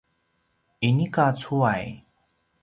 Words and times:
inika 0.87 1.25
cuway 1.39 1.85